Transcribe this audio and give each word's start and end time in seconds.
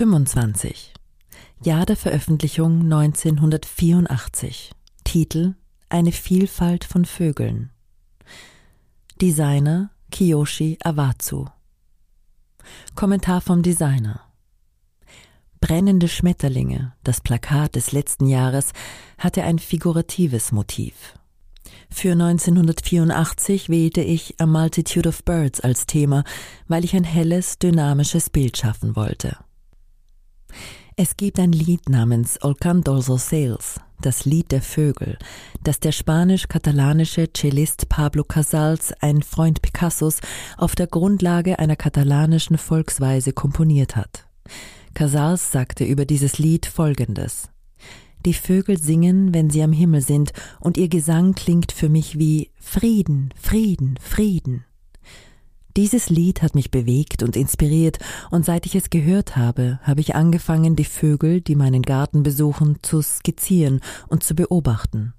25. 0.00 0.94
Jahr 1.62 1.84
der 1.84 1.94
Veröffentlichung 1.94 2.84
1984. 2.84 4.70
Titel 5.04 5.56
Eine 5.90 6.12
Vielfalt 6.12 6.84
von 6.84 7.04
Vögeln. 7.04 7.68
Designer 9.20 9.90
Kiyoshi 10.10 10.78
Awazu. 10.82 11.48
Kommentar 12.94 13.42
vom 13.42 13.62
Designer. 13.62 14.22
Brennende 15.60 16.08
Schmetterlinge, 16.08 16.94
das 17.04 17.20
Plakat 17.20 17.74
des 17.74 17.92
letzten 17.92 18.24
Jahres, 18.26 18.72
hatte 19.18 19.42
ein 19.42 19.58
figuratives 19.58 20.50
Motiv. 20.50 21.12
Für 21.90 22.12
1984 22.12 23.68
wählte 23.68 24.00
ich 24.00 24.40
A 24.40 24.46
Multitude 24.46 25.10
of 25.10 25.24
Birds 25.24 25.60
als 25.60 25.84
Thema, 25.84 26.24
weil 26.68 26.86
ich 26.86 26.96
ein 26.96 27.04
helles, 27.04 27.58
dynamisches 27.58 28.30
Bild 28.30 28.56
schaffen 28.56 28.96
wollte. 28.96 29.36
Es 30.96 31.16
gibt 31.16 31.38
ein 31.38 31.52
Lied 31.52 31.88
namens 31.88 32.36
El 32.36 32.54
Canto 32.54 33.00
Sales, 33.00 33.80
das 34.02 34.24
Lied 34.24 34.52
der 34.52 34.62
Vögel, 34.62 35.18
das 35.62 35.80
der 35.80 35.92
spanisch-katalanische 35.92 37.32
Cellist 37.32 37.88
Pablo 37.88 38.24
Casals, 38.24 38.92
ein 39.00 39.22
Freund 39.22 39.62
Picassos, 39.62 40.20
auf 40.56 40.74
der 40.74 40.86
Grundlage 40.86 41.58
einer 41.58 41.76
katalanischen 41.76 42.58
Volksweise 42.58 43.32
komponiert 43.32 43.96
hat. 43.96 44.26
Casals 44.94 45.52
sagte 45.52 45.84
über 45.84 46.04
dieses 46.04 46.38
Lied 46.38 46.66
Folgendes. 46.66 47.48
Die 48.26 48.34
Vögel 48.34 48.78
singen, 48.78 49.32
wenn 49.32 49.48
sie 49.48 49.62
am 49.62 49.72
Himmel 49.72 50.02
sind, 50.02 50.32
und 50.60 50.76
ihr 50.76 50.88
Gesang 50.88 51.34
klingt 51.34 51.72
für 51.72 51.88
mich 51.88 52.18
wie 52.18 52.50
Frieden, 52.60 53.32
Frieden, 53.40 53.98
Frieden. 53.98 54.64
Dieses 55.76 56.10
Lied 56.10 56.42
hat 56.42 56.54
mich 56.54 56.70
bewegt 56.70 57.22
und 57.22 57.36
inspiriert, 57.36 57.98
und 58.30 58.44
seit 58.44 58.66
ich 58.66 58.74
es 58.74 58.90
gehört 58.90 59.36
habe, 59.36 59.78
habe 59.82 60.00
ich 60.00 60.14
angefangen, 60.14 60.74
die 60.74 60.84
Vögel, 60.84 61.40
die 61.40 61.54
meinen 61.54 61.82
Garten 61.82 62.22
besuchen, 62.22 62.78
zu 62.82 63.02
skizzieren 63.02 63.80
und 64.08 64.24
zu 64.24 64.34
beobachten. 64.34 65.14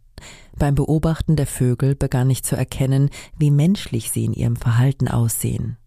Beim 0.57 0.75
Beobachten 0.75 1.35
der 1.35 1.47
Vögel 1.47 1.95
begann 1.95 2.29
ich 2.29 2.43
zu 2.43 2.55
erkennen, 2.55 3.09
wie 3.37 3.49
menschlich 3.49 4.11
sie 4.11 4.25
in 4.25 4.33
ihrem 4.33 4.55
Verhalten 4.55 5.07
aussehen. 5.07 5.77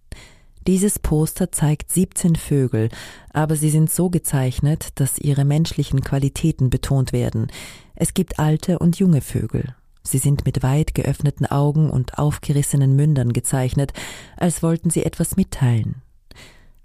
Dieses 0.67 0.99
Poster 0.99 1.53
zeigt 1.53 1.93
17 1.93 2.37
Vögel, 2.37 2.89
aber 3.33 3.55
sie 3.55 3.69
sind 3.69 3.91
so 3.91 4.09
gezeichnet, 4.09 4.89
dass 4.95 5.19
ihre 5.19 5.45
menschlichen 5.45 6.01
Qualitäten 6.01 6.71
betont 6.71 7.13
werden. 7.13 7.49
Es 7.95 8.15
gibt 8.15 8.39
alte 8.39 8.79
und 8.79 8.99
junge 8.99 9.21
Vögel. 9.21 9.75
Sie 10.07 10.19
sind 10.19 10.45
mit 10.45 10.63
weit 10.63 10.95
geöffneten 10.95 11.47
Augen 11.47 11.91
und 11.91 12.19
aufgerissenen 12.19 12.95
Mündern 12.95 13.33
gezeichnet, 13.33 13.93
als 14.37 14.63
wollten 14.63 14.91
sie 14.91 15.05
etwas 15.05 15.37
mitteilen. 15.37 16.03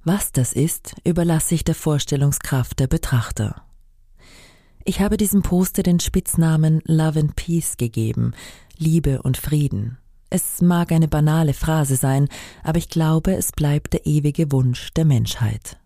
Was 0.04 0.32
das 0.32 0.54
ist, 0.54 0.96
überlasse 1.04 1.56
ich 1.56 1.66
der 1.66 1.76
Vorstellungskraft 1.76 2.80
der 2.80 2.88
Betrachter. 2.88 3.62
Ich 4.86 5.02
habe 5.02 5.18
diesem 5.18 5.42
Poster 5.42 5.84
den 5.84 6.00
Spitznamen 6.00 6.82
Love 6.86 7.20
and 7.20 7.36
Peace 7.36 7.76
gegeben, 7.78 8.34
Liebe 8.78 9.22
und 9.22 9.38
Frieden. 9.38 9.98
Es 10.30 10.62
mag 10.62 10.92
eine 10.92 11.08
banale 11.08 11.54
Phrase 11.54 11.96
sein, 11.96 12.30
aber 12.64 12.78
ich 12.78 12.90
glaube, 12.90 13.36
es 13.36 13.52
bleibt 13.52 13.94
der 13.94 14.06
ewige 14.06 14.52
Wunsch 14.52 14.94
der 14.94 15.06
Menschheit. 15.06 15.78